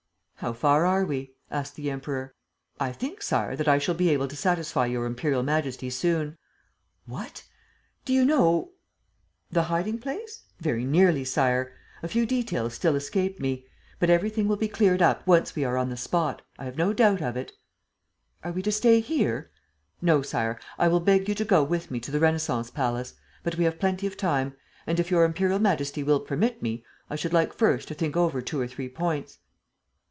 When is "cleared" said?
14.67-14.99